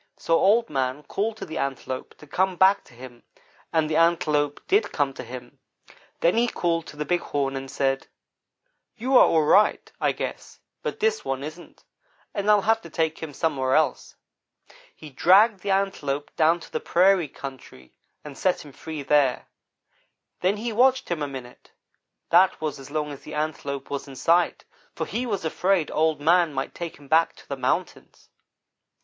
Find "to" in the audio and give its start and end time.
1.37-1.45, 2.17-2.25, 2.85-2.95, 5.13-5.23, 6.87-6.97, 12.81-12.89, 16.61-16.71, 27.35-27.47